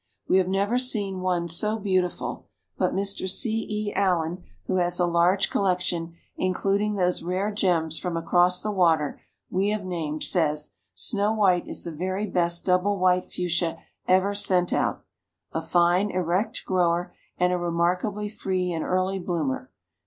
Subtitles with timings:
[0.27, 3.29] We have never seen one so beautiful, but Mr.
[3.29, 3.67] C.
[3.69, 3.93] E.
[3.93, 9.69] Allen who has a large collection, including those rare gems from across the water, we
[9.69, 13.77] have named, says: "Snow White is the very best double white Fuchsia
[14.07, 15.05] ever sent out.
[15.51, 19.69] A fine, erect grower, and a remarkably free and early bloomer.